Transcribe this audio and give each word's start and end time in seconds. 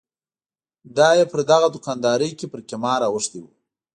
دای 0.97 1.19
پر 1.31 1.39
دغه 1.51 1.67
دوکاندارۍ 1.75 2.31
کې 2.39 2.45
پر 2.51 2.59
قمار 2.69 3.01
اوښتی 3.05 3.39
و. 3.41 3.45